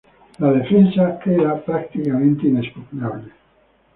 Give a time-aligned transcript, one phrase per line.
[0.39, 1.03] Era defensa
[1.67, 3.29] prácticamente inexpugnable.